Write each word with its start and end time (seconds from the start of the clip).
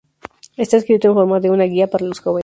Está 0.57 0.77
escrito 0.77 1.09
en 1.09 1.13
forma 1.13 1.39
de 1.39 1.51
una 1.51 1.65
guía 1.65 1.85
para 1.87 2.07
los 2.07 2.21
jóvenes. 2.21 2.39